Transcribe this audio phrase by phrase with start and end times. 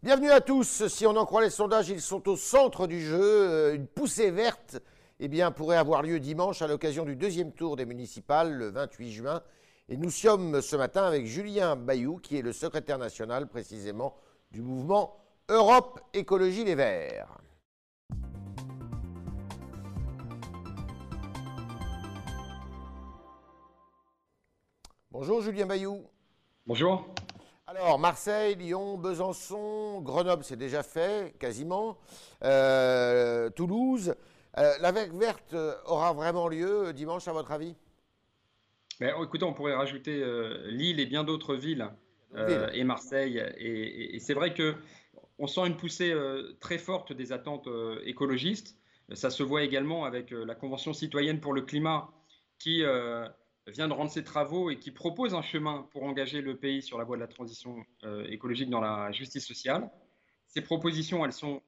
[0.00, 0.86] Bienvenue à tous.
[0.86, 3.20] Si on en croit les sondages, ils sont au centre du jeu.
[3.20, 4.78] Euh, une poussée verte
[5.18, 9.42] eh pourrait avoir lieu dimanche à l'occasion du deuxième tour des municipales le 28 juin.
[9.88, 14.14] Et nous sommes ce matin avec Julien Bayou, qui est le secrétaire national précisément
[14.52, 15.16] du mouvement
[15.48, 17.36] Europe Écologie Les Verts.
[25.10, 26.04] Bonjour Julien Bayou.
[26.68, 27.04] Bonjour.
[27.70, 31.98] Alors, Marseille, Lyon, Besançon, Grenoble, c'est déjà fait, quasiment.
[32.42, 34.14] Euh, Toulouse.
[34.56, 37.76] Euh, la vague verte aura vraiment lieu dimanche, à votre avis?
[39.00, 41.90] Ben, Écoutez, on pourrait rajouter euh, Lille et bien d'autres villes,
[42.72, 43.38] et Marseille.
[43.58, 44.74] Et, c'est vrai que
[45.38, 46.14] on sent une poussée
[46.60, 47.68] très forte des attentes
[48.06, 48.78] écologistes.
[49.12, 52.08] Ça se voit également avec la Convention citoyenne pour le climat
[52.58, 52.82] qui
[53.70, 56.98] vient de rendre ses travaux et qui propose un chemin pour engager le pays sur
[56.98, 59.90] la voie de la transition euh, écologique dans la justice sociale.
[60.46, 61.62] Ces propositions, elles sont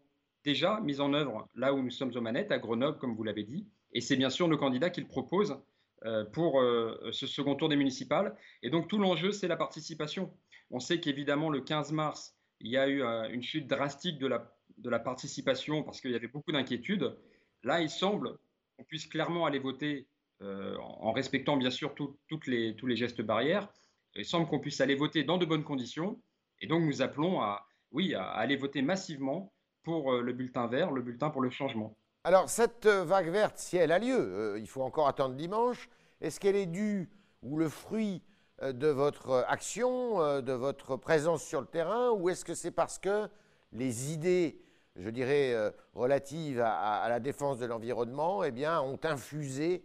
[0.45, 3.45] déjà mises en œuvre là où nous sommes aux manettes, à Grenoble, comme vous l'avez
[3.45, 3.67] dit.
[3.93, 5.59] Et c'est bien sûr nos candidats qui le proposent
[6.05, 8.37] euh, pour euh, ce second tour des municipales.
[8.63, 10.33] Et donc tout l'enjeu, c'est la participation.
[10.71, 14.99] On sait qu'évidemment, le 15 mars, il y a eu une chute drastique de la,
[14.99, 17.17] participation parce qu'il y avait beaucoup d'inquiétudes.
[17.65, 18.39] Là, il semble
[18.77, 20.07] qu'on puisse clairement aller voter
[20.43, 23.69] en respectant bien sûr toutes les, tous les gestes barrières.
[24.17, 26.21] Il semble qu'on puisse aller voter dans de bonnes conditions.
[26.61, 30.91] Et donc nous appelons à, oui, à aller voter massivement pour euh, le bulletin vert,
[30.91, 31.97] le bulletin pour le changement.
[32.25, 35.89] Alors cette euh, vague verte, si elle a lieu, il faut encore attendre dimanche,
[36.21, 37.09] est-ce qu'elle est due
[37.43, 38.23] ou le fruit
[38.63, 43.27] de votre action, de votre présence sur le terrain, ou est-ce que c'est parce que
[43.73, 44.61] les idées,
[44.97, 45.55] je dirais,
[45.95, 49.83] relatives à, la défense de l'environnement, eh bien, ont infusé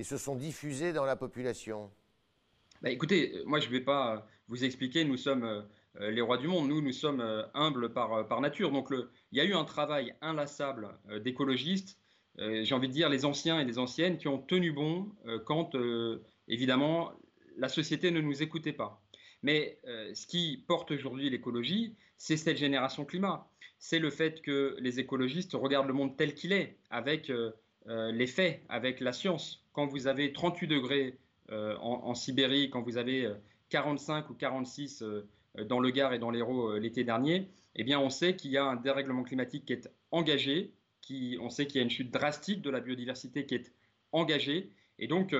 [0.00, 1.90] et se sont diffusés dans la population
[2.80, 6.48] bah, Écoutez, moi je ne vais pas vous expliquer, nous sommes euh, les rois du
[6.48, 8.72] monde, nous, nous sommes euh, humbles par, nature.
[8.72, 11.98] Donc il y a eu un travail inlassable euh, d'écologistes,
[12.38, 15.12] j'ai envie de dire les anciens et les anciennes, qui ont tenu bon
[15.44, 15.72] quand,
[16.48, 17.12] évidemment,
[17.58, 19.02] la société ne nous écoutait pas.
[19.42, 23.50] Mais ce qui porte aujourd'hui l'écologie, c'est cette génération climat.
[23.78, 27.30] C'est le fait que les écologistes regardent le monde tel qu'il est, avec
[27.86, 29.64] les faits, avec la science.
[29.72, 31.18] Quand vous avez 38 degrés
[31.52, 33.28] euh, en, Sibérie, quand vous avez
[33.70, 35.28] 45 euh, ou 46 euh,
[35.64, 38.64] dans le Gard et dans l'Hérault l'été dernier, eh bien, on sait qu'il y a
[38.64, 42.62] un dérèglement climatique qui est engagé, qui, on sait qu'il y a une chute drastique
[42.62, 43.72] de la biodiversité qui est
[44.12, 45.34] engagée, et donc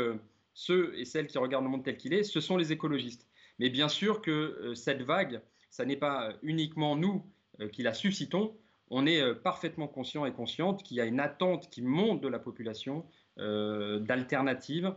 [0.54, 3.26] ceux et celles qui regardent le monde tel qu'il est, ce sont les écologistes.
[3.58, 7.24] Mais bien sûr que cette vague, ça n'est pas uniquement nous
[7.72, 8.56] qui la suscitons,
[8.90, 12.38] on est parfaitement conscient et consciente qu'il y a une attente qui monte de la
[12.38, 13.06] population
[13.40, 14.94] euh, d'alternatives,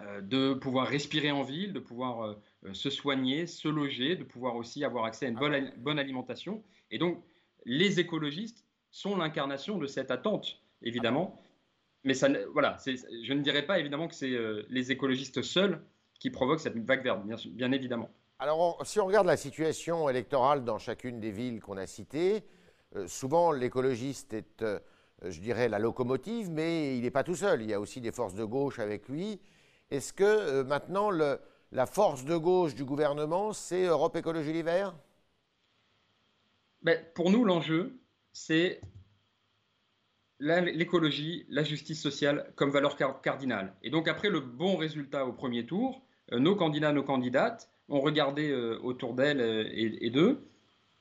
[0.00, 4.54] euh, de pouvoir respirer en ville, de pouvoir euh, se soigner, se loger, de pouvoir
[4.54, 6.62] aussi avoir accès à une bonne, bonne alimentation.
[6.92, 7.24] Et donc,
[7.64, 11.42] les écologistes sont l'incarnation de cette attente, évidemment.
[12.04, 14.36] Mais ça, voilà, je ne dirais pas évidemment que c'est
[14.68, 15.82] les écologistes seuls
[16.20, 18.10] qui provoquent cette vague verte, bien, bien évidemment.
[18.38, 22.44] Alors, si on regarde la situation électorale dans chacune des villes qu'on a citées,
[23.06, 24.64] souvent l'écologiste est
[25.24, 27.62] euh, je dirais, la locomotive, mais il n'est pas tout seul.
[27.62, 29.40] Il y a aussi des forces de gauche avec lui.
[29.90, 34.92] Est-ce que euh, maintenant, la force de gauche du gouvernement, c'est Europe Écologie Les ben,
[37.14, 37.98] Pour nous, l'enjeu,
[38.32, 38.80] c'est
[40.40, 43.74] l'écologie, la justice sociale comme valeur cardinale.
[43.82, 48.00] Et donc, après le bon résultat au premier tour, euh, nos candidats, nos candidates ont
[48.00, 48.50] regardé
[48.82, 49.42] autour d'elles
[49.74, 50.48] et d'eux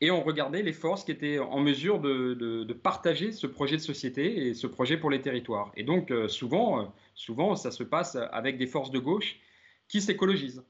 [0.04, 4.48] et on regardait les forces qui étaient en mesure de, partager ce projet de société
[4.48, 5.72] et ce projet pour les territoires.
[5.78, 9.40] Et donc euh, souvent, euh, souvent, ça se passe avec des forces de gauche
[9.88, 10.66] qui s'écologisent.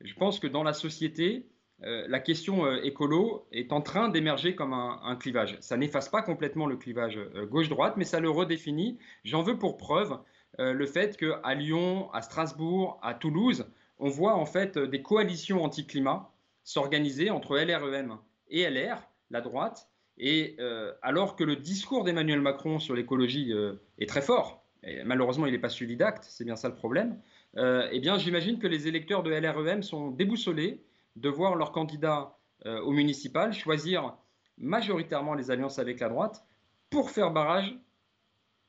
[0.00, 1.50] Je pense que dans la société,
[1.82, 5.58] euh, la question écolo est en train d'émerger comme un, clivage.
[5.60, 7.18] Ça n'efface pas complètement le clivage
[7.50, 8.98] gauche-droite, mais ça le redéfinit.
[9.22, 10.18] J'en veux pour preuve
[10.58, 13.66] le fait qu'à Lyon, à Strasbourg, à Toulouse,
[13.98, 16.32] on voit en fait des coalitions anti-climat
[16.64, 18.18] s'organiser entre LREM
[18.50, 19.88] et LR, la droite,
[20.18, 25.02] et euh, alors que le discours d'Emmanuel Macron sur l'écologie euh, est très fort, et
[25.04, 27.20] malheureusement il n'est pas suivi d'actes, c'est bien ça le problème,
[27.56, 30.82] euh, eh bien j'imagine que les électeurs de LREM sont déboussolés
[31.16, 32.34] de voir leur candidat
[32.64, 34.16] au municipal choisir
[34.56, 36.44] majoritairement les alliances avec la droite
[36.90, 37.78] pour faire barrage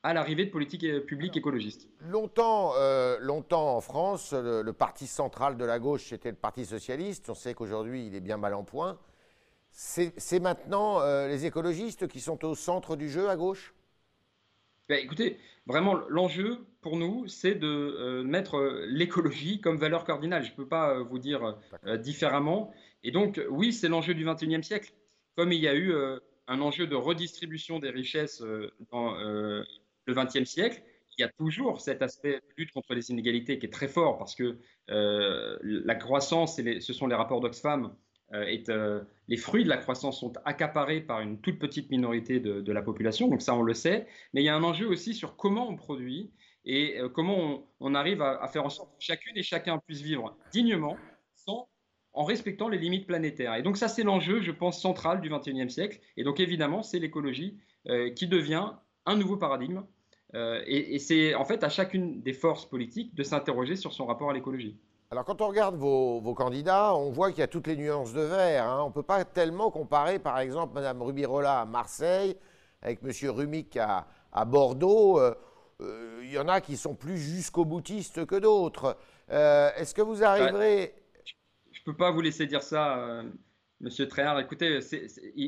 [0.04, 1.90] à l'arrivée de politiques publiques écologistes.
[2.02, 2.74] Longtemps,
[3.20, 7.32] longtemps en France, le, le, parti central de la gauche, c'était le Parti socialiste.
[7.32, 9.00] On sait qu'aujourd'hui, il est bien mal en point.
[9.72, 13.74] C'est maintenant euh, les écologistes qui sont au centre du jeu à gauche?
[14.88, 15.38] Ben, Écoutez,
[15.68, 20.44] vraiment, l'enjeu pour nous, c'est de euh, mettre euh, l'écologie comme valeur cardinale.
[20.44, 21.58] Je ne peux pas vous dire
[22.00, 22.74] différemment.
[23.04, 24.92] Et donc, oui, c'est l'enjeu du XXIe siècle.
[25.36, 25.94] Comme il y a eu
[26.48, 28.44] un enjeu de redistribution des richesses
[28.92, 29.66] dans le
[30.14, 30.84] XXe siècle,
[31.18, 34.18] il y a toujours cet aspect de lutte contre les inégalités qui est très fort
[34.18, 34.58] parce que
[34.90, 37.96] la croissance, et ce sont les rapports d'Oxfam,
[38.34, 38.72] est,
[39.28, 43.28] les fruits de la croissance sont accaparés par une toute petite minorité de, la population,
[43.28, 45.76] donc ça on le sait, mais il y a un enjeu aussi sur comment on
[45.76, 46.32] produit
[46.66, 50.98] et comment on, arrive à, faire en sorte que chacune et chacun puisse vivre dignement
[51.34, 51.70] sans,
[52.14, 53.56] en respectant les limites planétaires.
[53.56, 57.00] Et donc ça c'est l'enjeu, je pense, central du XXIe siècle, et donc évidemment c'est
[57.00, 57.58] l'écologie
[58.16, 58.72] qui devient
[59.06, 59.84] un nouveau paradigme,
[60.36, 64.34] et c'est en fait à chacune des forces politiques de s'interroger sur son rapport à
[64.34, 64.78] l'écologie.
[65.12, 68.22] Alors quand on regarde vos, candidats, on voit qu'il y a toutes les nuances de
[68.22, 68.66] vert.
[68.66, 68.84] Hein.
[68.84, 72.36] On ne peut pas tellement comparer par exemple Mme Rubirola à Marseille
[72.84, 73.12] avec M.
[73.32, 74.06] Rumic à,
[74.46, 75.20] Bordeaux.
[75.20, 75.34] Euh,
[75.82, 78.98] euh, il y en a qui sont plus jusqu'au boutiste que d'autres.
[79.32, 80.94] Euh, est-ce que vous arriverez...
[81.72, 83.24] je ne peux pas vous laisser dire ça,
[83.80, 84.40] Monsieur Tréhard.
[84.40, 84.80] Écoutez,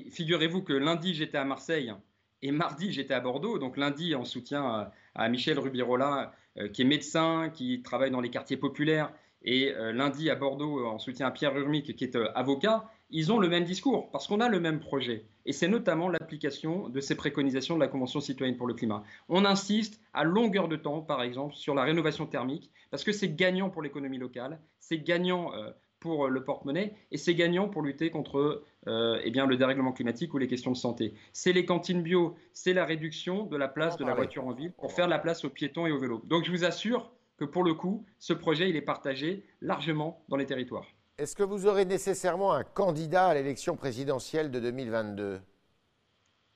[0.09, 1.93] figurez-vous que lundi j'étais à Marseille
[2.41, 3.59] et mardi j'étais à Bordeaux.
[3.59, 6.33] Donc lundi en soutien à, Michel Rubirola,
[6.73, 10.99] qui est médecin, qui travaille dans les quartiers populaires et euh, lundi à Bordeaux, en
[10.99, 14.39] soutien à Pierre Urmic, qui est euh, avocat, ils ont le même discours, parce qu'on
[14.39, 15.25] a le même projet.
[15.45, 19.03] Et c'est notamment l'application de ces préconisations de la Convention citoyenne pour le climat.
[19.29, 23.35] On insiste à longueur de temps, par exemple, sur la rénovation thermique, parce que c'est
[23.35, 28.09] gagnant pour l'économie locale, c'est gagnant euh, pour le porte-monnaie, et c'est gagnant pour lutter
[28.09, 31.13] contre eh bien, le dérèglement climatique ou les questions de santé.
[31.31, 34.71] C'est les cantines bio, c'est la réduction de la place de la voiture en ville
[34.71, 36.23] pour faire de la place aux piétons et aux vélos.
[36.25, 37.11] Donc je vous assure,
[37.41, 40.85] que pour le coup, ce projet, il est partagé largement dans les territoires.
[41.17, 45.41] Est-ce que vous aurez nécessairement un candidat à l'élection présidentielle de 2022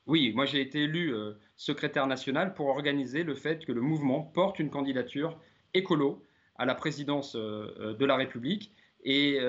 [0.05, 4.21] Oui, moi j'ai été élu euh, secrétaire national pour organiser le fait que le mouvement
[4.21, 5.39] porte une candidature
[5.73, 6.23] écolo
[6.55, 8.71] à la présidence euh, euh, de la République
[9.03, 9.39] et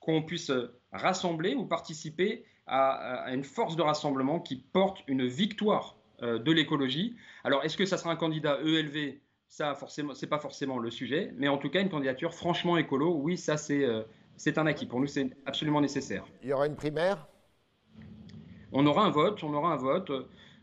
[0.00, 0.52] qu'on puisse
[0.92, 7.16] rassembler ou participer à, à, une force de rassemblement qui porte une victoire de l'écologie.
[7.42, 9.18] Alors, est-ce que ça sera un candidat ELV
[9.48, 13.14] ça, forcément, c'est pas forcément le sujet, mais en tout cas, une candidature franchement écolo,
[13.14, 14.02] oui, ça, c'est, euh,
[14.36, 14.86] c'est un acquis.
[14.86, 16.24] Pour nous, c'est absolument nécessaire.
[16.42, 17.26] Il y aura une primaire?
[18.72, 20.10] On aura un vote, on aura un vote.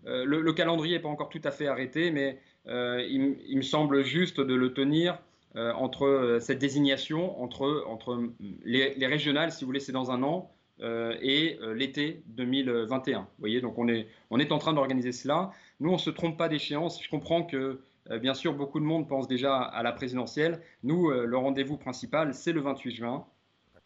[0.05, 4.03] Euh, le, calendrier n'est pas encore tout à fait arrêté, mais euh, il, me semble
[4.03, 5.19] juste de le tenir
[5.55, 8.27] entre cette désignation, entre, entre
[8.63, 10.51] les, les, régionales, si vous voulez, c'est dans un an,
[10.81, 13.19] et l'été 2021.
[13.19, 15.51] Vous voyez, donc on est, on est en train d'organiser cela.
[15.79, 17.03] Nous, on ne se trompe pas d'échéance.
[17.03, 17.79] Je comprends que
[18.19, 20.61] bien sûr, beaucoup de monde pense déjà à la présidentielle.
[20.83, 23.25] Nous, euh, le rendez-vous principal, c'est le 28 juin.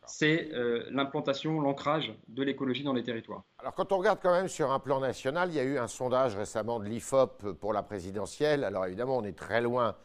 [0.05, 3.43] C'est euh, l'implantation, l'ancrage de l'écologie dans les territoires.
[3.59, 5.87] Alors, quand on regarde quand même sur un plan national, il y a eu un
[5.87, 8.63] sondage récemment de l'IFOP pour la présidentielle.
[8.63, 9.95] Alors, évidemment, on est très loin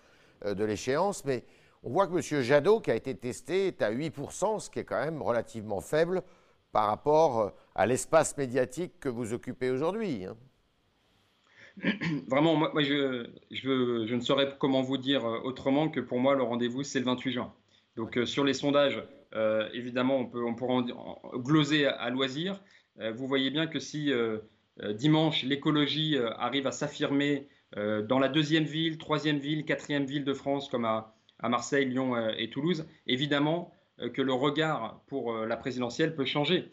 [0.44, 1.44] de l'échéance, mais
[1.84, 2.42] on voit que M.
[2.42, 6.22] Jadot, qui a été testé, est à 8%, ce qui est quand même relativement faible
[6.72, 10.26] par rapport à l'espace médiatique que vous occupez aujourd'hui.
[12.28, 16.82] Vraiment, moi, je, ne saurais comment vous dire euh, autrement que pour moi, le rendez-vous,
[16.82, 17.52] c'est le 28 juin.
[17.96, 19.02] Donc, euh, sur les sondages,
[19.34, 22.62] euh, évidemment, on, peut, pourra en, gloser à, loisir.
[23.14, 24.12] vous voyez bien que si
[24.94, 30.68] dimanche, l'écologie arrive à s'affirmer dans la deuxième ville, troisième ville, quatrième ville de France,
[30.68, 33.72] comme à, à Marseille, Lyon et Toulouse, évidemment
[34.12, 36.70] que le regard pour la présidentielle peut changer.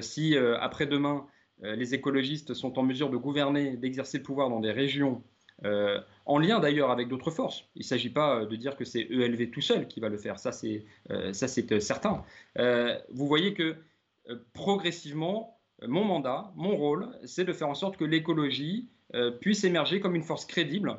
[0.00, 1.26] si après-demain,
[1.62, 5.22] les écologistes sont en mesure de gouverner, d'exercer le pouvoir dans des régions,
[5.64, 7.64] euh, en lien d'ailleurs avec d'autres forces.
[7.74, 10.38] Il ne s'agit pas de dire que c'est ELV tout seul qui va le faire,
[10.38, 12.24] ça c'est euh, certain.
[13.10, 13.76] vous voyez que
[14.52, 18.88] progressivement, mon mandat, mon rôle, c'est de faire en sorte que l'écologie
[19.40, 20.98] puisse émerger comme une force crédible,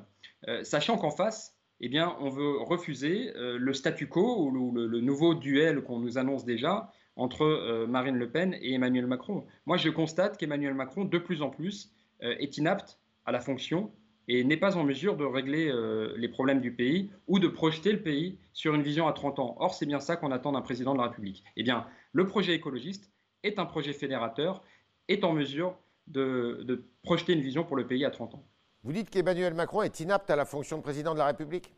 [0.64, 5.84] sachant qu'en face, eh bien, on veut refuser le statu quo ou le nouveau duel
[5.84, 9.46] qu'on nous annonce déjà entre euh, Marine Le Pen et Emmanuel Macron.
[9.66, 11.92] Moi, je constate qu'Emmanuel Macron, de plus en plus,
[12.24, 13.92] euh, est inapte à la fonction
[14.28, 17.92] et n'est pas en mesure de régler euh, les problèmes du pays ou de projeter
[17.92, 19.58] le pays sur une vision à 30 ans.
[19.60, 21.44] Or, c'est bien ça qu'on attend d'un président de la République.
[21.58, 23.12] Eh bien, le projet écologiste
[23.44, 24.64] est un projet fédérateur,
[25.08, 25.76] est en mesure
[26.08, 28.44] de, de projeter une vision pour le pays à 30 ans.
[28.84, 31.74] Vous dites qu'Emmanuel Macron est inapte à la fonction de président de la République?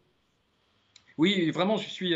[1.17, 2.15] Oui, vraiment, je suis,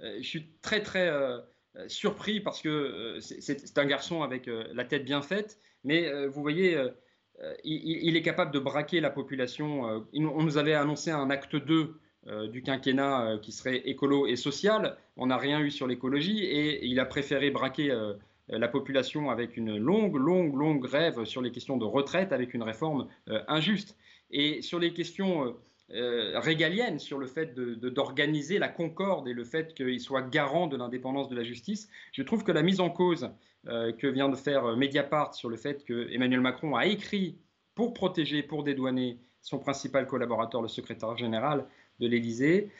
[0.00, 1.38] je suis très, très euh,
[1.86, 6.42] surpris parce que euh, c'est un garçon avec euh, la tête bien faite, mais vous
[6.42, 6.78] voyez,
[7.64, 10.04] il, est capable de braquer la population.
[10.12, 11.94] on nous avait annoncé un acte 2
[12.48, 14.98] du quinquennat qui serait écolo et social.
[15.16, 17.98] On n'a rien eu sur l'écologie et il a préféré braquer
[18.48, 22.62] la population avec une longue, longue, longue grève sur les questions de retraite avec une
[22.62, 23.08] réforme
[23.48, 23.96] injuste.
[24.30, 25.56] Et sur les questions
[25.92, 30.76] euh, régalienne sur le fait d'organiser la concorde et le fait qu'il soit garant de
[30.76, 31.88] l'indépendance de la justice.
[32.12, 33.30] Je trouve que la mise en cause
[33.66, 37.36] que vient de faire Mediapart sur le fait que Emmanuel Macron a écrit
[37.74, 41.66] pour protéger, pour dédouaner son principal collaborateur, le secrétaire général
[41.98, 42.70] de l'Élysée.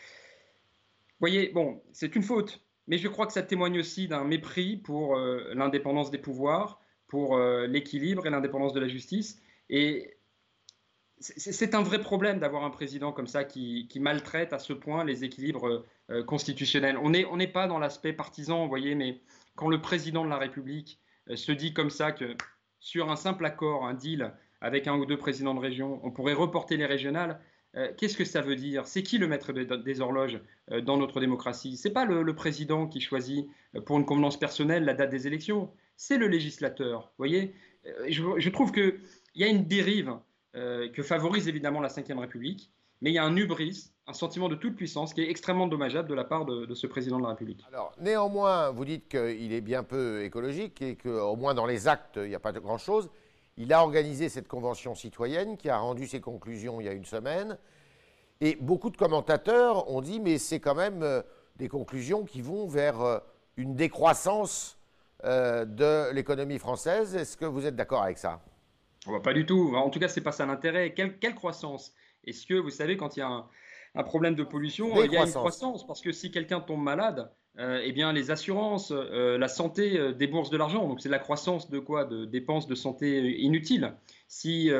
[1.18, 5.16] Voyez, bon, c'est une faute, mais je crois que ça témoigne aussi d'un mépris pour
[5.16, 9.42] l'indépendance des pouvoirs, pour l'équilibre et l'indépendance de la justice.
[9.68, 10.16] Et
[11.20, 15.22] c'est un vrai problème d'avoir un président comme ça qui, maltraite à ce point les
[15.22, 16.96] équilibres euh, constitutionnels.
[16.96, 19.20] On n'est pas dans l'aspect partisan, vous voyez, mais
[19.54, 20.98] quand le président de la République
[21.28, 22.36] euh, se dit comme ça que
[22.78, 26.32] sur un simple accord, un deal avec un ou deux présidents de région, on pourrait
[26.32, 27.38] reporter les régionales,
[27.76, 28.86] euh, qu'est-ce que ça veut dire?
[28.86, 30.40] C'est qui le maître des horloges
[30.82, 31.76] dans notre démocratie?
[31.76, 33.46] C'est pas le, président qui choisit
[33.84, 37.02] pour une convenance personnelle la date des élections, c'est le législateur.
[37.02, 37.54] Vous voyez,
[38.08, 39.00] je, je trouve qu'il
[39.34, 40.14] y a une dérive
[40.52, 44.54] que favorise évidemment la Ve République, mais il y a un hubris, un sentiment de
[44.54, 47.64] toute puissance qui est extrêmement dommageable de la part de, ce président de la République.
[47.68, 52.16] Alors, néanmoins, vous dites qu'il est bien peu écologique et qu'au moins dans les actes,
[52.16, 53.10] il n'y a pas de grand-chose.
[53.56, 57.04] Il a organisé cette convention citoyenne qui a rendu ses conclusions il y a une
[57.04, 57.58] semaine.
[58.40, 61.22] Et beaucoup de commentateurs ont dit, mais c'est quand même euh,
[61.56, 63.18] des conclusions qui vont vers euh,
[63.56, 64.76] une décroissance
[65.22, 67.14] de l'économie française.
[67.14, 68.40] Est-ce que vous êtes d'accord avec ça?
[69.22, 69.74] Pas du tout.
[69.74, 70.94] En tout cas, c'est pas ça l'intérêt.
[70.94, 71.94] Quelle, croissance?
[72.24, 73.46] Est-ce que vous savez quand il y a
[73.94, 75.86] un, problème de pollution, il y a une croissance?
[75.86, 80.12] Parce que si quelqu'un tombe malade, euh, eh bien les assurances, euh, la santé euh,
[80.12, 80.86] déboursent de l'argent.
[80.86, 82.04] Donc c'est la croissance de quoi?
[82.04, 83.92] De dépenses de santé inutiles.
[84.28, 84.70] Si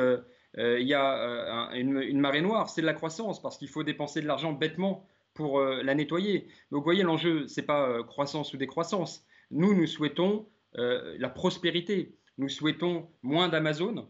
[0.57, 4.27] il y a une, marée noire, c'est de la croissance parce qu'il faut dépenser de
[4.27, 6.47] l'argent bêtement pour la nettoyer.
[6.71, 9.25] Donc vous voyez, l'enjeu, c'est pas croissance ou décroissance.
[9.49, 12.15] Nous, nous souhaitons la prospérité.
[12.41, 14.09] Nous souhaitons moins d'Amazon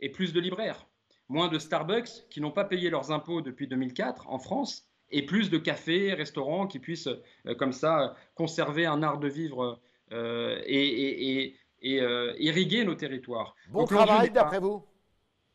[0.00, 0.86] et plus de libraires,
[1.28, 5.50] moins de Starbucks qui n'ont pas payé leurs impôts depuis 2004 en France, et plus
[5.50, 9.78] de cafés, restaurants qui puissent euh, comme ça conserver un art de vivre
[10.12, 13.54] euh, et, euh, irriguer nos territoires.
[13.68, 14.82] Bon travail d'après vous?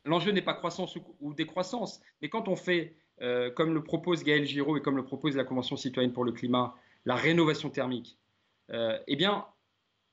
[0.06, 2.96] L'enjeu n'est pas croissance ou, décroissance, mais quand on fait,
[3.56, 6.76] comme le propose Gaël Giraud et comme le propose la Convention citoyenne pour le climat,
[7.06, 8.20] la rénovation thermique,
[8.72, 9.48] eh bien,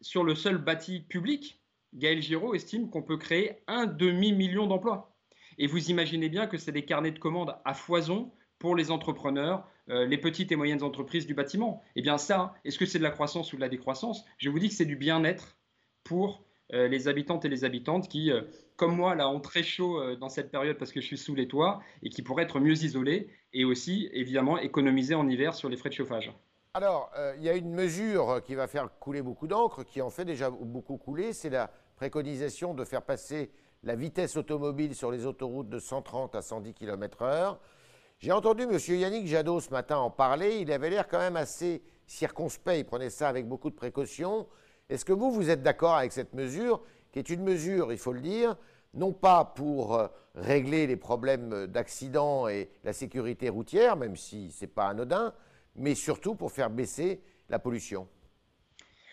[0.01, 1.60] sur le seul bâti public,
[1.95, 5.17] Gaël Giraud estime qu'on peut créer un demi-million d'emplois.
[5.59, 9.67] Et vous imaginez bien que c'est des carnets de commandes à foison pour les entrepreneurs,
[9.89, 11.83] euh, les petites et moyennes entreprises du bâtiment.
[11.97, 14.25] Eh bien ça, est-ce que c'est de la croissance ou de la décroissance?
[14.39, 15.59] Je vous dis que c'est du bien-être
[16.05, 18.43] pour euh, les habitantes et les habitantes qui, euh,
[18.77, 21.49] comme moi, là, ont très chaud dans cette période parce que je suis sous les
[21.49, 25.77] toits et qui pourraient être mieux isolés et aussi, évidemment, économiser en hiver sur les
[25.77, 26.33] frais de chauffage.
[26.73, 30.09] Alors, euh, il y a une mesure qui va faire couler beaucoup d'encre, qui en
[30.09, 33.51] fait déjà beaucoup couler, c'est la préconisation de faire passer
[33.83, 37.57] la vitesse automobile sur les autoroutes de 130 à 110 km/h.
[38.21, 38.79] J'ai entendu M.
[38.87, 43.11] Yannick Jadot ce matin en parler, il avait l'air quand même assez circonspect, il prenait
[43.11, 44.47] ça avec beaucoup de précaution.
[44.89, 48.13] Est-ce que vous, vous êtes d'accord avec cette mesure, qui est une mesure, il faut
[48.13, 48.57] le dire,
[48.95, 54.61] non pas pour euh, régler les problèmes d'accident et la sécurité routière, même si ce
[54.61, 55.35] n'est pas anodin,
[55.77, 58.09] mais surtout pour faire baisser la pollution.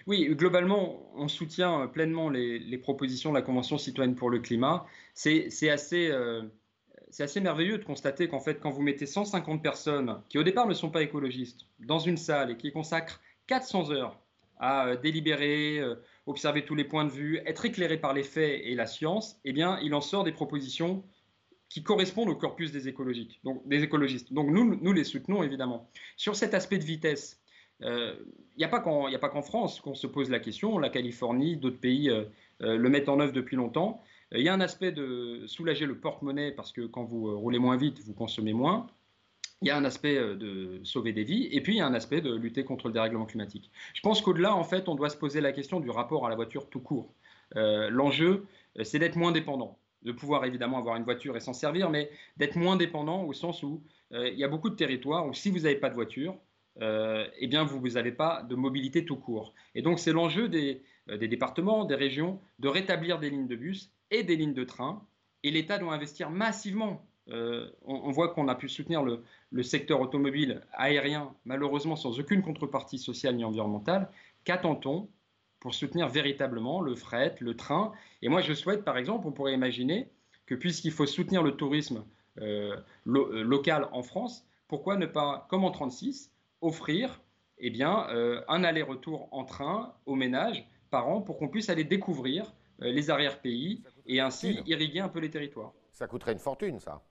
[0.07, 4.85] Oui, globalement, on soutient pleinement les, propositions de la Convention citoyenne pour le climat.
[5.13, 6.43] C'est assez, euh,
[7.41, 10.89] merveilleux de constater qu'en fait, quand vous mettez 150 personnes qui au départ ne sont
[10.89, 14.17] pas écologistes dans une salle et qui consacrent 400 heures
[14.59, 15.95] à euh, délibérer, euh,
[16.25, 19.51] observer tous les points de vue, être éclairés par les faits et la science, eh
[19.51, 21.03] bien, il en sort des propositions
[21.69, 24.33] qui correspondent au corpus des, écologiques, donc, des écologistes.
[24.33, 25.89] Donc nous, nous les soutenons évidemment.
[26.15, 27.41] Sur cet aspect de vitesse,
[27.79, 28.15] il euh,
[28.57, 32.23] n'y a pas qu'en France qu'on se pose la question, la Californie, d'autres pays euh,
[32.61, 34.01] euh, le mettent en œuvre depuis longtemps.
[34.33, 37.77] Il y a un aspect de soulager le porte-monnaie parce que quand vous roulez moins
[37.77, 38.87] vite, vous consommez moins.
[39.61, 41.93] Il y a un aspect de sauver des vies et puis il y a un
[41.93, 43.71] aspect de lutter contre le dérèglement climatique.
[43.93, 46.35] Je pense qu'au-delà, en fait, on doit se poser la question du rapport à la
[46.35, 47.13] voiture tout court.
[47.55, 48.45] L'enjeu,
[48.83, 52.55] c'est d'être moins dépendant de pouvoir évidemment avoir une voiture et s'en servir, mais d'être
[52.55, 53.81] moins dépendant au sens où
[54.13, 56.37] euh, il y a beaucoup de territoires où si vous n'avez pas de voiture,
[56.81, 59.53] euh, eh bien vous n'avez pas de mobilité tout court.
[59.75, 63.91] Et donc c'est l'enjeu des, euh, départements, des régions, de rétablir des lignes de bus
[64.11, 65.05] et des lignes de train.
[65.43, 67.05] Et l'État doit investir massivement.
[67.85, 72.97] On, voit qu'on a pu soutenir le, le secteur automobile aérien, malheureusement sans aucune contrepartie
[72.97, 74.09] sociale ni environnementale.
[74.45, 75.09] Qu'attend-on?
[75.59, 77.91] Pour soutenir véritablement le fret, le train.
[78.21, 80.09] Et moi, je souhaite, par exemple, on pourrait imaginer
[80.45, 82.05] que puisqu'il faut soutenir le tourisme
[82.41, 82.75] euh,
[83.07, 87.21] euh, local en France, pourquoi ne pas, comme en 36, offrir
[87.59, 91.83] eh bien, euh, un aller-retour en train aux ménages par an pour qu'on puisse aller
[91.83, 95.73] découvrir les arrière-pays et ainsi irriguer un peu les territoires.
[95.93, 97.01] Ça coûterait une fortune, ça.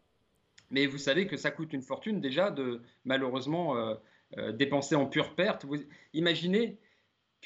[0.71, 3.75] Mais vous savez que ça coûte une fortune déjà de malheureusement
[4.55, 5.65] dépenser en pure perte.
[5.65, 5.79] Vous
[6.15, 6.79] imaginez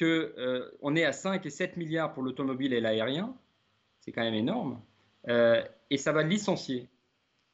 [0.01, 3.37] qu'on est à 5 et 7 milliards pour l'automobile et l'aérien,
[4.01, 4.81] c'est quand même énorme,
[5.29, 6.89] et ça va licencier.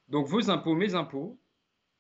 [0.09, 1.37] Donc vos impôts, mes impôts,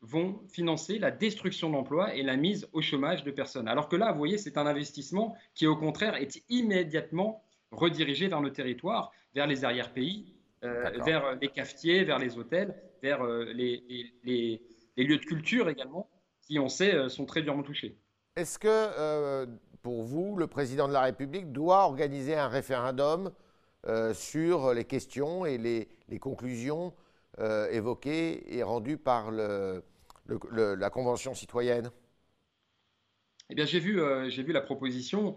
[0.03, 3.67] vont financer la destruction d'emplois et la mise au chômage de personnes.
[3.67, 8.41] Alors que là, vous voyez, c'est un investissement qui, au contraire, est immédiatement redirigé vers
[8.41, 10.33] nos territoires, vers les arrière-pays,
[10.65, 14.63] euh, vers les cafetiers, vers les hôtels, vers euh, les,
[14.97, 16.09] lieux de culture également,
[16.43, 17.97] qui, on sait, euh, sont très durement touchés.
[18.37, 19.47] Est-ce que,
[19.83, 23.33] pour vous, le président de la République doit organiser un référendum
[24.13, 26.93] sur les questions et les conclusions
[27.39, 31.91] évoquées et rendues par la Convention citoyenne?
[33.51, 35.37] Eh bien, j'ai vu, euh, vu la proposition.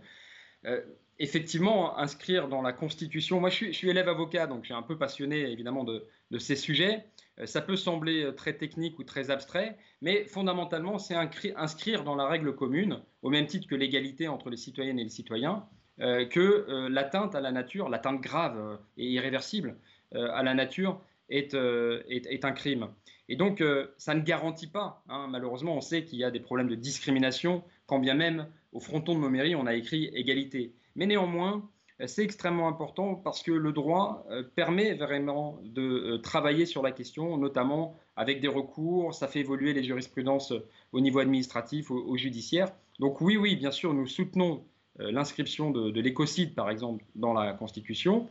[0.65, 0.81] Euh,
[1.19, 5.51] effectivement, inscrire dans la Constitution, moi je suis, élève avocat, donc j'ai un peu passionné
[5.51, 7.05] évidemment de, de ces sujets.
[7.39, 12.27] Euh, ça peut sembler très technique ou très abstrait, mais fondamentalement, c'est inscrire dans la
[12.27, 15.65] règle commune, au même titre que l'égalité entre les citoyennes et les citoyens,
[15.99, 19.75] que l'atteinte à la nature, l'atteinte grave et irréversible
[20.13, 22.87] à la nature est, un crime.
[23.27, 25.03] Et donc, euh, ça ne garantit pas.
[25.09, 25.27] Hein.
[25.29, 29.19] malheureusement, on sait qu'il y a des problèmes de discrimination, quand bien même au fronton
[29.19, 30.73] de mairies, on a écrit égalité.
[30.95, 31.61] Mais néanmoins, euh,
[32.07, 37.37] c'est extrêmement important parce que le droit euh, permet vraiment de travailler sur la question,
[37.37, 39.13] notamment avec des recours.
[39.13, 40.53] Ça fait évoluer les jurisprudences
[40.91, 42.71] au niveau administratif, au, judiciaire.
[42.99, 44.63] Donc oui, oui, bien sûr, nous soutenons
[44.97, 48.29] l'inscription de, de l'écocide, par exemple, dans la Constitution,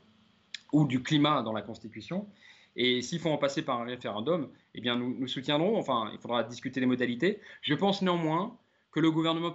[0.73, 2.27] ou du climat dans la Constitution.
[2.77, 5.77] Et s'il faut en passer par un référendum, eh bien nous, soutiendrons.
[5.77, 7.41] Enfin, il faudra discuter les modalités.
[7.61, 8.57] Je pense néanmoins
[8.93, 9.51] que le gouvernement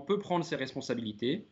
[0.00, 1.48] peut prendre ses responsabilités.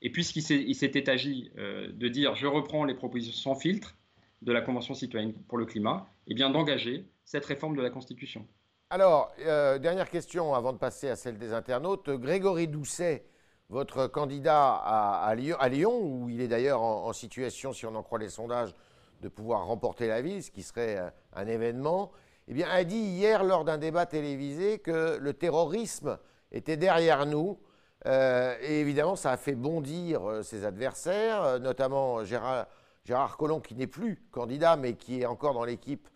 [0.00, 3.96] Et puisqu'il s'était agi euh, de dire je reprends les propositions sans filtre
[4.42, 8.46] de la Convention citoyenne pour le climat, eh bien d'engager cette réforme de la Constitution.
[8.90, 12.08] Alors, euh, dernière question avant de passer à celle des internautes.
[12.08, 13.26] Grégory Doucet,
[13.68, 18.30] votre candidat à, Lyon, où il est d'ailleurs en, situation, si on en croit les
[18.30, 18.74] sondages,
[19.20, 22.12] de pouvoir remporter la ville, ce qui serait euh, un événement,
[22.46, 26.18] eh bien, a dit hier lors d'un débat télévisé que le terrorisme
[26.50, 27.58] était derrière nous.
[28.06, 32.66] Euh, et évidemment, ça a fait bondir euh, ses adversaires, notamment Gérard,
[33.04, 36.08] Gérard Collomb, qui n'est plus candidat, mais qui est encore dans l'équipe,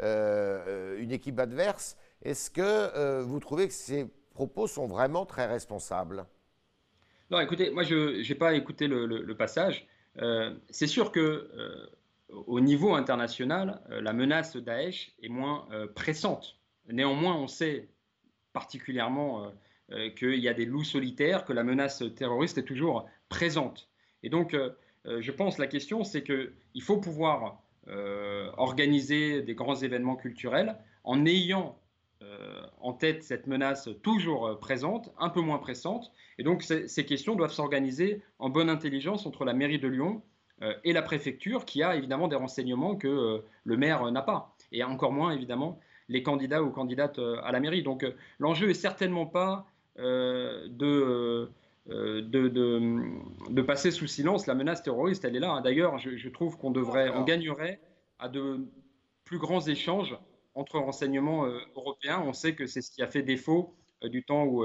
[0.00, 1.96] une équipe adverse.
[2.22, 6.26] Est-ce que vous trouvez que ces propos sont vraiment très responsables?
[7.30, 9.86] Non, écoutez, moi, je n'ai pas écouté le, passage.
[10.70, 11.48] c'est sûr que
[12.46, 16.58] au niveau international, euh, la menace Daesh est moins euh, pressante.
[16.88, 17.88] Néanmoins, on sait
[18.52, 19.48] particulièrement euh,
[20.16, 23.88] qu'il y a des loups solitaires, que la menace terroriste est toujours présente.
[24.22, 24.56] Et donc,
[25.04, 27.62] je pense la question, c'est qu'il faut pouvoir
[28.56, 31.78] organiser des grands événements culturels en ayant
[32.80, 36.12] en tête cette menace toujours présente, un peu moins pressante.
[36.38, 40.22] Et donc, ces questions doivent s'organiser en bonne intelligence entre la mairie de Lyon,
[40.62, 44.54] euh, et la préfecture qui a évidemment des renseignements que euh, le maire n'a pas,
[44.70, 47.82] et encore moins évidemment les candidats ou candidates euh, à la mairie.
[47.82, 48.06] Donc
[48.38, 51.48] l'enjeu est certainement pas de,
[51.86, 52.48] de,
[53.50, 55.24] de, passer sous silence la menace terroriste.
[55.24, 55.52] Elle est là.
[55.52, 55.60] Hein.
[55.60, 57.80] D'ailleurs, je, trouve qu'on devrait, on gagnerait
[58.18, 58.66] à de
[59.24, 60.18] plus grands échanges
[60.54, 62.22] entre renseignements européens.
[62.26, 64.64] On sait que c'est ce qui a fait défaut du temps où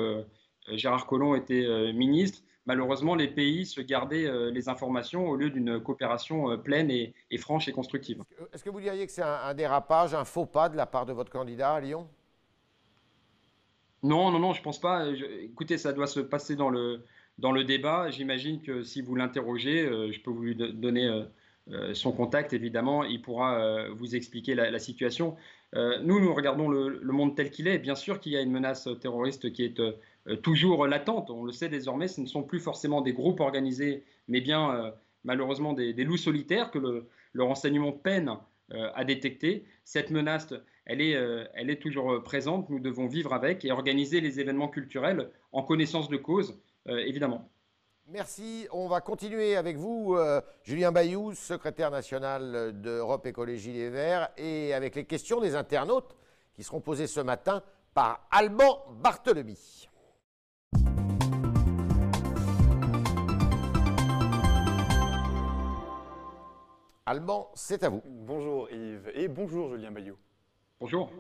[0.67, 5.81] Gérard Collomb était ministre malheureusement, les pays se gardaient euh, les informations au lieu d'une
[5.81, 8.23] coopération euh, pleine et, franche et constructive.
[8.53, 11.13] Est-ce que vous diriez que c'est un, dérapage, un faux pas de la part de
[11.13, 12.07] votre candidat à Lyon?
[14.03, 15.07] Non, non, non, je ne pense pas.
[15.41, 17.05] écoutez, ça doit se passer dans le,
[17.37, 18.09] dans le débat.
[18.09, 21.23] J'imagine que si vous l'interrogez, euh, je peux vous donner
[21.93, 23.03] son contact, évidemment.
[23.03, 25.35] Il pourra vous expliquer la, situation.
[25.75, 27.77] nous, nous regardons le, le monde tel qu'il est.
[27.77, 29.79] Bien sûr qu'il y a une menace terroriste qui est
[30.27, 31.29] euh, toujours latente.
[31.29, 34.91] On le sait désormais, ce ne sont plus forcément des groupes organisés, mais bien euh,
[35.23, 38.31] malheureusement des, loups solitaires que le, renseignement peine
[38.73, 39.65] euh, à détecter.
[39.83, 40.53] Cette menace,
[40.89, 41.11] elle est,
[41.53, 42.69] elle est toujours présente.
[42.69, 47.47] Nous devons vivre avec et organiser les événements culturels en connaissance de cause, évidemment.
[48.07, 48.67] Merci.
[48.71, 50.17] On va continuer avec vous,
[50.63, 56.15] Julien Bayou, secrétaire national d'Europe Écologie Les Verts, et avec les questions des internautes
[56.55, 57.61] qui seront posées ce matin
[57.93, 59.87] par Alban Barthelemy.
[67.05, 68.01] Allemand, c'est à vous.
[68.05, 70.15] Bonjour Yves et bonjour Julien Bayou.
[70.81, 71.11] Bonjour.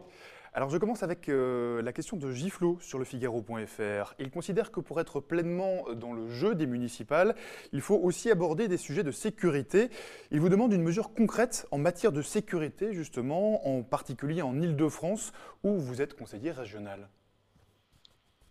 [0.53, 4.13] Alors je commence avec euh, la question de Giflo sur le Figaro.fr.
[4.17, 7.35] Il considère que pour être pleinement dans le jeu des municipales,
[7.73, 9.89] il faut aussi aborder des sujets de sécurité.
[10.31, 15.33] Il vous demande une mesure concrète en matière de sécurité, justement, en particulier en Ile-de-France,
[15.63, 17.09] où vous êtes conseiller régional.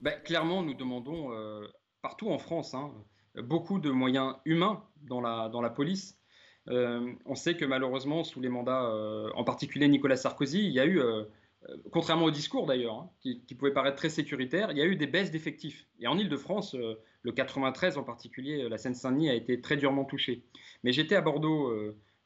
[0.03, 1.67] Ben, clairement, nous demandons euh,
[2.03, 2.93] partout en France hein,
[3.35, 6.18] beaucoup de moyens humains dans la, dans la police.
[6.69, 8.93] On sait que malheureusement, sous les mandats,
[9.35, 11.01] en particulier Nicolas Sarkozy, il y a eu
[11.69, 14.97] euh, contrairement au discours d'ailleurs, hein, qui, pouvait paraître très sécuritaire, il y a eu
[14.97, 15.87] des baisses d'effectifs.
[16.01, 20.05] Et en Ile-de-France, euh, le 93 en particulier, euh, la Seine-Saint-Denis a été très durement
[20.05, 20.45] touchée.
[20.85, 21.73] Mais j'étais à Bordeaux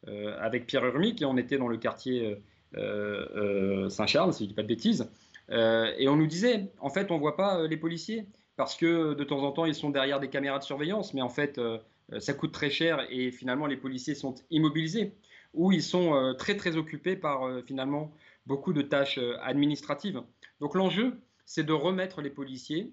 [0.05, 2.37] avec Pierre Urmic et on était dans le quartier
[2.75, 5.11] Saint-Charles, si je ne dis pas de bêtises.
[5.49, 8.27] et on nous disait, en fait, on ne voit pas les policiers
[8.57, 11.31] parce que de temps en temps, ils sont derrière des caméras de surveillance, mais en
[11.31, 11.59] fait,
[12.21, 15.15] ça coûte très cher et finalement, les policiers sont immobilisés
[15.55, 18.13] ou ils sont très très occupés par finalement
[18.47, 20.23] beaucoup de tâches euh, administratives.
[20.61, 22.93] Donc l'enjeu, c'est de remettre les policiers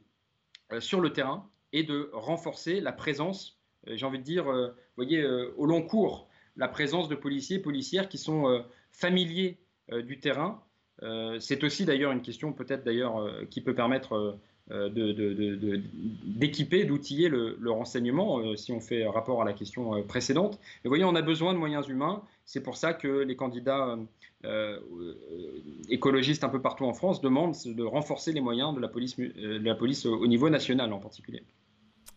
[0.71, 4.71] euh, sur le terrain et de renforcer la présence, euh, j'ai envie de dire, vous
[4.95, 10.61] voyez, au long cours, la présence de policiers et policières qui sont familiers du terrain.
[11.39, 14.37] C'est aussi d'ailleurs une question peut-être d'ailleurs qui peut permettre
[14.69, 20.59] d'équiper, d'outiller le, renseignement, si on fait rapport à la question précédente.
[20.61, 22.21] Mais vous voyez, on a besoin de moyens humains.
[22.45, 23.97] C'est pour ça que les candidats
[24.45, 28.87] euh, euh, écologistes un peu partout en France demandent de renforcer les moyens de la
[28.87, 31.43] police, euh, de la police au niveau national en particulier.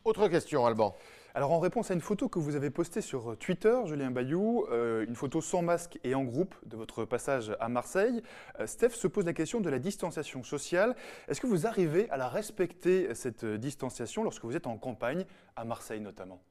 [0.04, 0.94] Autre question, Alban.
[1.34, 5.14] Alors en réponse à une photo que vous avez postée sur Twitter, Julien Bayou, une
[5.14, 8.22] photo sans masque et en groupe de votre passage à Marseille,
[8.66, 10.94] Steph se pose la question de la distanciation sociale.
[11.28, 15.24] Est-ce que vous arrivez à la respecter, cette distanciation, lorsque vous êtes en campagne,
[15.56, 16.42] à Marseille notamment?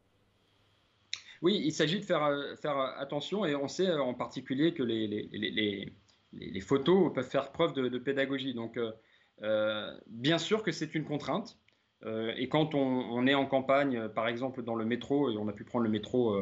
[1.41, 4.84] Oui, il s'agit de faire, euh, faire attention et on sait euh, en particulier que
[4.84, 5.94] les, les,
[6.34, 8.54] les, photos peuvent faire preuve de, pédagogie.
[8.54, 11.58] Donc, euh, bien sûr que c'est une contrainte.
[12.06, 15.64] Et quand on, est en campagne, par exemple dans le métro, et on a pu
[15.64, 16.36] prendre le métro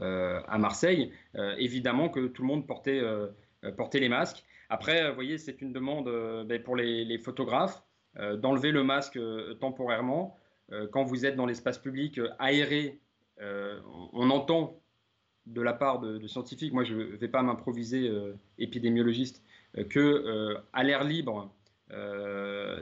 [0.00, 1.12] à Marseille,
[1.58, 3.00] évidemment que tout le monde portait,
[3.94, 4.44] les masques.
[4.70, 6.06] Après, vous voyez, c'est une demande
[6.46, 7.82] ben, pour les, photographes
[8.38, 9.18] d'enlever le masque
[9.60, 10.36] temporairement.
[10.90, 13.00] quand vous êtes dans l'espace public aéré
[13.40, 13.80] euh,
[14.12, 14.80] on entend
[15.46, 19.42] de la part de, scientifiques, moi je ne vais pas m'improviser euh, épidémiologiste,
[19.76, 21.52] euh, que à l'air libre,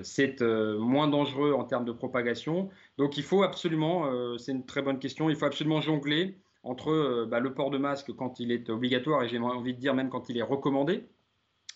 [0.03, 2.71] c'est moins dangereux en termes de propagation.
[2.99, 7.41] Donc il faut absolument, c'est une très bonne question, il faut absolument jongler entre bah,
[7.41, 10.29] le port de masque quand il est obligatoire et j'ai envie de dire même quand
[10.29, 11.05] il est recommandé,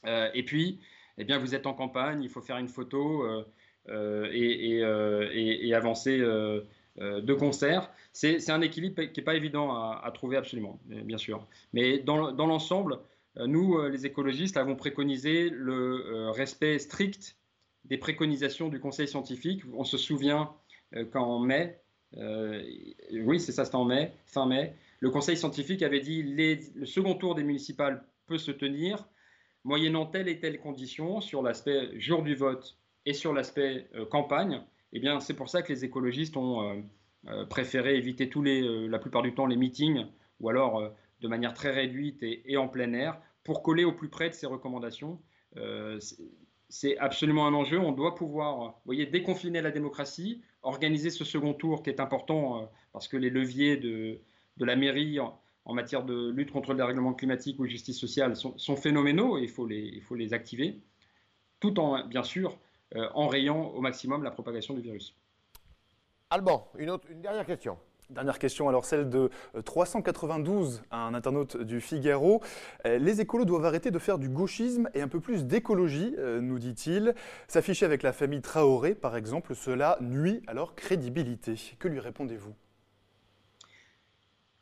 [0.06, 0.80] et puis
[1.18, 3.26] eh bien, vous êtes en campagne, il faut faire une photo
[3.88, 4.82] et,
[5.74, 6.20] avancer
[6.98, 7.90] euh, de concert.
[8.14, 11.46] C'est un équilibre qui n'est pas évident à, trouver absolument, bien sûr.
[11.74, 12.96] Mais dans, l'ensemble, euh,
[13.46, 17.36] nous, euh, les écologistes, avons préconisé le respect strict
[17.84, 19.62] des préconisations du Conseil scientifique.
[19.74, 20.54] On se souvient
[21.12, 21.80] qu'en mai,
[22.16, 26.86] oui, c'est ça, c'était en mai, fin mai, le Conseil scientifique avait dit les, le
[26.86, 29.06] second tour des municipales peut se tenir
[29.64, 34.62] moyennant telle et telle condition sur l'aspect jour du vote et sur l'aspect campagne.
[34.92, 36.80] Eh bien, c'est pour ça que les écologistes ont euh,
[37.28, 40.06] euh, préféré éviter tous les, euh, la plupart du temps les meetings,
[40.40, 44.28] ou alors de manière très réduite et, en plein air, pour coller au plus près
[44.28, 45.20] de ces recommandations.
[46.68, 47.78] c'est absolument un enjeu.
[47.78, 52.68] On doit pouvoir, vous voyez, déconfiner la démocratie, organiser ce second tour qui est important
[52.92, 54.20] parce que les leviers de,
[54.58, 55.38] la mairie en,
[55.72, 59.66] matière de lutte contre le dérèglement climatique ou justice sociale sont, phénoménaux et il faut,
[59.66, 60.80] les, activer,
[61.60, 62.58] tout en, bien sûr,
[62.96, 65.16] euh, enrayant au maximum la propagation du virus.
[66.30, 67.78] Alban, une dernière question.
[68.10, 69.30] Dernière question, alors celle de
[69.64, 72.40] 392, euh, un internaute du Figaro.
[72.86, 76.58] Euh, les écolos doivent arrêter de faire du gauchisme et un peu plus d'écologie, nous
[76.58, 77.14] dit-il.
[77.48, 81.54] S'afficher avec la famille Traoré, par exemple, cela nuit à leur crédibilité.
[81.78, 82.54] Que lui répondez-vous?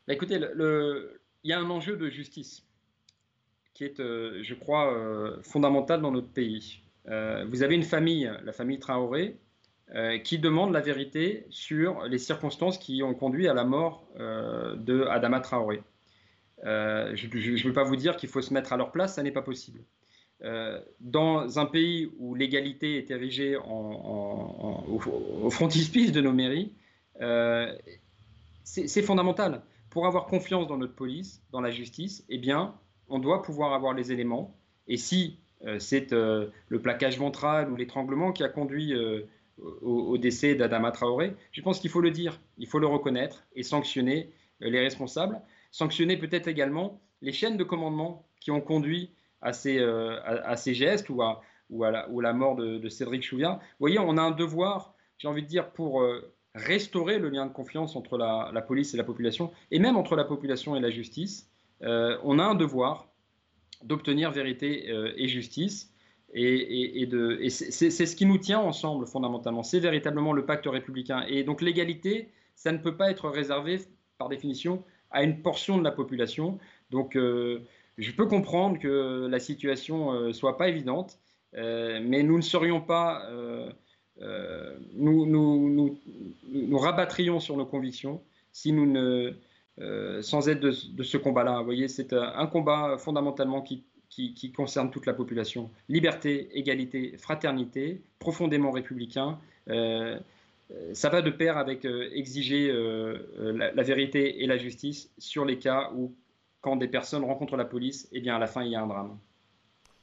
[0.07, 2.65] Bah, Écoutez, il y a un enjeu de justice
[3.73, 4.91] qui est, je crois,
[5.43, 6.81] fondamental dans notre pays.
[7.07, 9.37] Euh, vous avez une famille, la famille Traoré,
[9.93, 14.75] euh, qui demande la vérité sur les circonstances qui ont conduit à la mort euh,
[14.75, 15.83] de Adama Traoré.
[16.63, 19.31] je ne veux pas vous dire qu'il faut se mettre à leur place, ça n'est
[19.31, 19.81] pas possible.
[20.99, 26.73] dans un pays où l'égalité est érigée au, frontispice de nos mairies,
[28.63, 29.61] c'est fondamental.
[29.91, 32.75] Pour avoir confiance dans notre police, dans la justice, eh bien,
[33.07, 34.57] on doit pouvoir avoir les éléments.
[34.87, 38.93] Et si euh, c'est euh, le plaquage ventral ou l'étranglement qui a conduit
[39.59, 41.35] euh, au, décès d'Adama Traoré.
[41.51, 45.41] Je pense qu'il faut le dire, il faut le reconnaître et sanctionner les responsables.
[45.71, 49.77] Sanctionner peut-être également les chaînes de commandement qui ont conduit à ces,
[50.73, 53.59] gestes ou à, la, mort de, Cédric Chouviat.
[53.61, 56.03] Vous voyez, on a un devoir, j'ai envie de dire, pour
[56.55, 60.23] restaurer le lien de confiance entre la, police et la population, et même entre la
[60.23, 61.51] population et la justice.
[61.81, 63.07] on a un devoir
[63.83, 65.93] d'obtenir vérité euh, et justice.
[66.37, 69.63] Et, c'est ce qui nous tient ensemble fondamentalement.
[69.63, 71.23] C'est véritablement le pacte républicain.
[71.29, 73.79] Et donc l'égalité, ça ne peut pas être réservé,
[74.17, 76.59] par définition, à une portion de la population.
[76.91, 77.61] Donc, euh,
[77.97, 81.17] je peux comprendre que la situation ne soit pas évidente,
[81.53, 83.29] mais nous ne serions pas,
[84.93, 88.21] nous, nous, rabattrions sur nos convictions
[88.51, 91.59] si nous ne, sans aide de, de ce combat-là.
[91.59, 95.69] Vous voyez, c'est un combat fondamentalement qui qui, concerne toute la population.
[95.89, 99.39] Liberté, égalité, fraternité, profondément républicain.
[99.69, 100.17] Euh,
[100.93, 105.59] ça va de pair avec euh, exiger euh, la, vérité et la justice sur les
[105.59, 106.13] cas où,
[106.61, 108.87] quand des personnes rencontrent la police, eh bien, à la fin, il y a un
[108.87, 109.17] drame.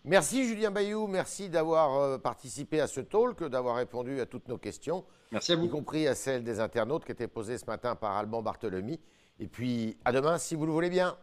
[0.05, 5.05] Merci Julien Bayou, merci d'avoir participé à ce talk, d'avoir répondu à toutes nos questions.
[5.31, 5.67] Merci à vous.
[5.67, 8.99] Y compris à celles des internautes qui étaient posées ce matin par Alban Barthelemy.
[9.39, 11.17] Et puis, à demain, si vous le voulez bien.